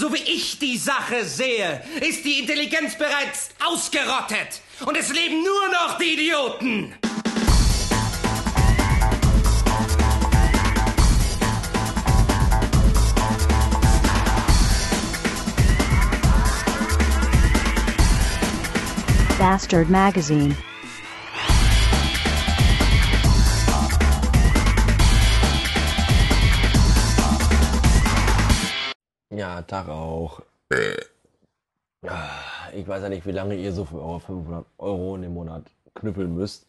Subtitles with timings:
[0.00, 4.62] So wie ich die Sache sehe, ist die Intelligenz bereits ausgerottet.
[4.86, 6.94] Und es leben nur noch die Idioten.
[19.38, 20.56] Bastard Magazine.
[29.60, 30.40] Ja, Tag auch.
[32.06, 35.34] Ah, Ich weiß ja nicht, wie lange ihr so für eure 500 Euro in dem
[35.34, 36.66] Monat knüppeln müsst.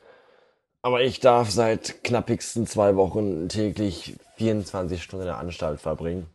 [0.81, 6.27] Aber ich darf seit knappigsten zwei Wochen täglich 24 Stunden in der Anstalt verbringen.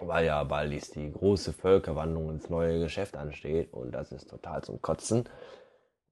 [0.00, 4.62] Weil ja bald ist die große Völkerwanderung ins neue Geschäft ansteht und das ist total
[4.64, 5.28] zum Kotzen.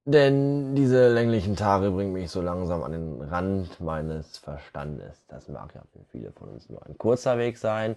[0.07, 5.25] Denn diese länglichen Tage bringen mich so langsam an den Rand meines Verstandes.
[5.29, 7.97] Das mag ja für viele von uns nur ein kurzer Weg sein.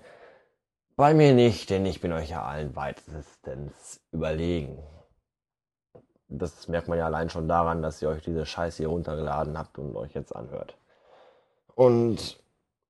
[0.98, 4.80] Bei mir nicht, denn ich bin euch ja allen weitestens überlegen.
[6.28, 9.78] Das merkt man ja allein schon daran, dass ihr euch diese Scheiße hier runtergeladen habt
[9.78, 10.76] und euch jetzt anhört.
[11.76, 12.40] Und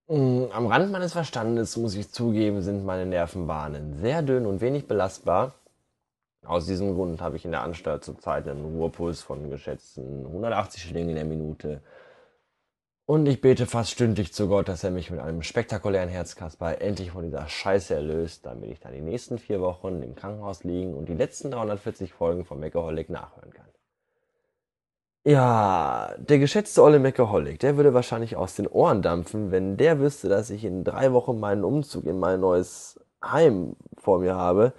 [0.07, 4.87] mh, am Rand meines Verstandes, muss ich zugeben, sind meine Nervenbahnen sehr dünn und wenig
[4.87, 5.55] belastbar.
[6.45, 11.09] Aus diesem Grund habe ich in der Anstalt zurzeit einen Ruhepuls von geschätzten 180 Schlägen
[11.09, 11.81] in der Minute.
[13.09, 17.11] Und ich bete fast stündlich zu Gott, dass er mich mit einem spektakulären Herzkasper endlich
[17.11, 21.07] von dieser Scheiße erlöst, damit ich dann die nächsten vier Wochen im Krankenhaus liegen und
[21.07, 23.69] die letzten 340 Folgen von Meckaholic nachhören kann.
[25.25, 30.27] Ja, der geschätzte Olle Meckaholic, der würde wahrscheinlich aus den Ohren dampfen, wenn der wüsste,
[30.27, 34.73] dass ich in drei Wochen meinen Umzug in mein neues Heim vor mir habe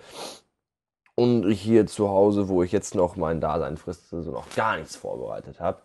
[1.15, 4.77] und ich hier zu Hause, wo ich jetzt noch mein Dasein friste, so noch gar
[4.77, 5.81] nichts vorbereitet habe.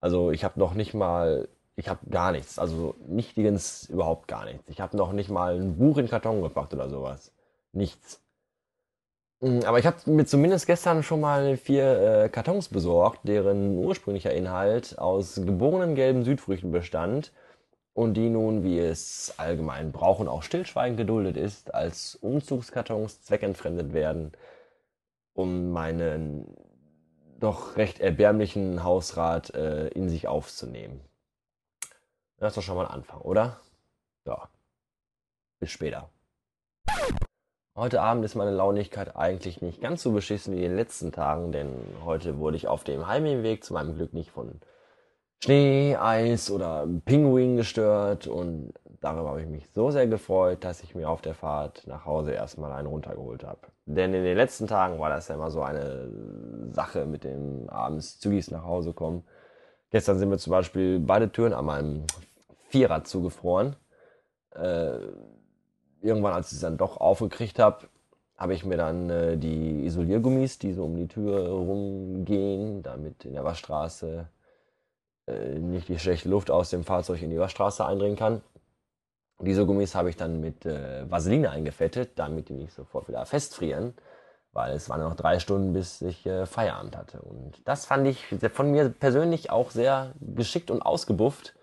[0.00, 4.64] Also ich habe noch nicht mal, ich habe gar nichts, also nichtigens überhaupt gar nichts.
[4.68, 7.32] Ich habe noch nicht mal ein Buch in Karton gepackt oder sowas.
[7.72, 8.20] Nichts.
[9.40, 14.32] Mm, Aber ich habe mir zumindest gestern schon mal vier äh, Kartons besorgt, deren ursprünglicher
[14.34, 17.32] Inhalt aus geborenen gelben Südfrüchten bestand
[17.94, 23.92] und die nun, wie es allgemein Brauch und auch stillschweigend geduldet ist, als Umzugskartons zweckentfremdet
[23.92, 24.32] werden,
[25.34, 26.56] um meinen
[27.38, 31.07] doch recht erbärmlichen Hausrat äh, in sich aufzunehmen.
[32.38, 33.56] Das ist doch schon mal ein Anfang, oder?
[34.24, 34.48] Ja.
[35.58, 36.08] Bis später.
[37.74, 41.50] Heute Abend ist meine Launigkeit eigentlich nicht ganz so beschissen wie in den letzten Tagen,
[41.50, 41.72] denn
[42.04, 44.60] heute wurde ich auf dem Heimweg zu meinem Glück nicht von
[45.42, 50.94] Schnee, Eis oder Pinguin gestört und darüber habe ich mich so sehr gefreut, dass ich
[50.94, 53.60] mir auf der Fahrt nach Hause erstmal einen runtergeholt habe.
[53.86, 56.08] Denn in den letzten Tagen war das ja immer so eine
[56.72, 59.24] Sache mit dem abends zügig nach Hause kommen.
[59.90, 62.04] Gestern sind mir zum Beispiel beide Türen an meinem
[62.68, 63.76] Vierer zugefroren.
[64.54, 64.98] Äh,
[66.02, 67.88] irgendwann, als ich es dann doch aufgekriegt habe,
[68.36, 73.32] habe ich mir dann äh, die Isoliergummis, die so um die Tür rumgehen, damit in
[73.32, 74.28] der Waschstraße
[75.26, 78.42] äh, nicht die schlechte Luft aus dem Fahrzeug in die Waschstraße eindringen kann.
[79.40, 83.94] Diese Gummis habe ich dann mit äh, Vaseline eingefettet, damit die nicht sofort wieder festfrieren,
[84.52, 87.20] weil es waren noch drei Stunden, bis ich äh, Feierabend hatte.
[87.20, 91.54] Und das fand ich von mir persönlich auch sehr geschickt und ausgebufft.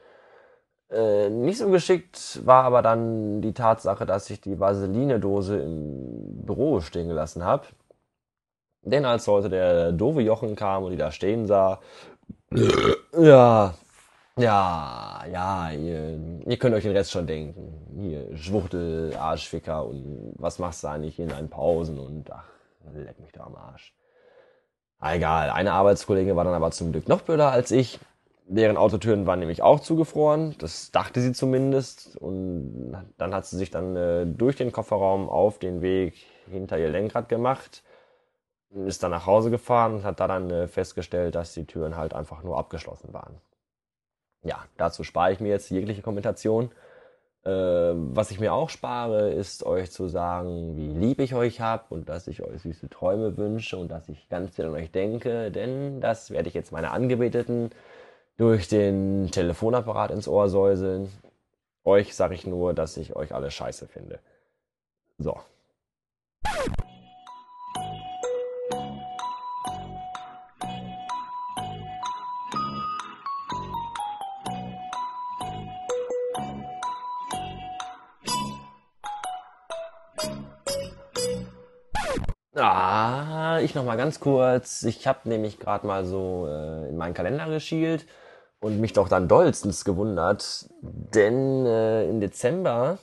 [0.89, 6.79] Äh, nicht so geschickt war aber dann die Tatsache, dass ich die Vaseline-Dose im Büro
[6.81, 7.65] stehen gelassen habe.
[8.83, 11.79] Denn als heute der doofe Jochen kam und die da stehen sah,
[13.17, 13.73] ja,
[14.37, 17.73] ja, ja, ihr, ihr könnt euch den Rest schon denken.
[17.99, 22.54] Hier, Schwuchtel, Arschficker und was machst du eigentlich in deinen Pausen und ach,
[23.03, 23.93] leck mich da am Arsch.
[24.99, 27.99] Ah, egal, eine Arbeitskollegin war dann aber zum Glück noch blöder als ich.
[28.47, 32.15] Deren Autotüren waren nämlich auch zugefroren, das dachte sie zumindest.
[32.15, 36.15] Und dann hat sie sich dann äh, durch den Kofferraum auf den Weg
[36.49, 37.83] hinter ihr Lenkrad gemacht,
[38.69, 42.13] ist dann nach Hause gefahren und hat da dann äh, festgestellt, dass die Türen halt
[42.13, 43.41] einfach nur abgeschlossen waren
[44.45, 46.71] ja, dazu spare ich mir jetzt jegliche Kommentation.
[47.45, 51.91] Äh, was ich mir auch spare, ist euch zu sagen, wie lieb ich euch hab
[51.91, 55.51] und dass ich euch süße Träume wünsche und dass ich ganz viel an euch denke,
[55.51, 57.69] denn das werde ich jetzt meine Angebeteten
[58.37, 61.11] durch den Telefonapparat ins Ohr säuseln.
[61.83, 64.19] Euch sage ich nur, dass ich euch alle scheiße finde.
[65.19, 65.37] So.
[82.55, 84.83] Ah, ich noch mal ganz kurz.
[84.83, 88.05] Ich habe nämlich gerade mal so äh, in meinen Kalender geschielt
[88.59, 92.97] und mich doch dann dollstens gewundert, denn äh, im Dezember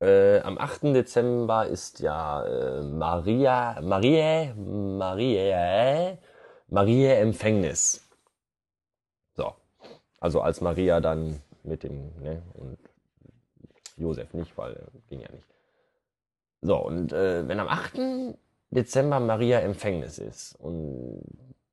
[0.00, 0.94] Äh, am 8.
[0.94, 6.16] Dezember ist ja äh, Maria, Marie, Marie,
[6.68, 8.02] Marie Empfängnis.
[9.36, 9.54] So.
[10.20, 12.78] Also als Maria dann mit dem, ne, und
[13.96, 15.46] Josef nicht, weil äh, ging ja nicht.
[16.62, 18.36] So, und äh, wenn am 8.
[18.70, 21.22] Dezember Maria Empfängnis ist und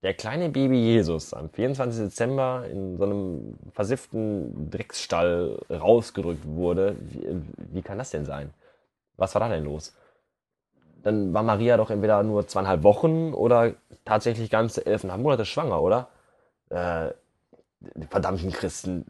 [0.03, 2.05] der kleine Baby Jesus am 24.
[2.05, 7.41] Dezember in so einem versifften Drecksstall rausgedrückt wurde, wie,
[7.73, 8.53] wie kann das denn sein?
[9.17, 9.95] Was war da denn los?
[11.03, 13.73] Dann war Maria doch entweder nur zweieinhalb Wochen oder
[14.05, 16.07] tatsächlich ganze elfeinhalb Monate schwanger, oder?
[16.69, 17.11] Äh,
[17.79, 19.05] die verdammten Christen.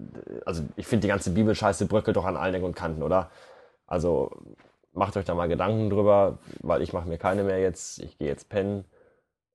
[0.45, 3.29] Also ich finde die ganze Bibelscheiße bröckelt doch an allen Ecken und Kanten, oder?
[3.85, 4.31] Also
[4.97, 7.99] macht euch da mal Gedanken drüber, weil ich mache mir keine mehr jetzt.
[7.99, 8.85] Ich gehe jetzt pennen.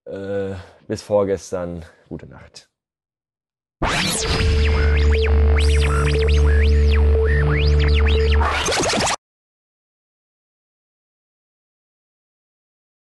[0.07, 0.55] Äh,
[0.89, 1.85] bis vorgestern.
[2.09, 2.69] Gute Nacht.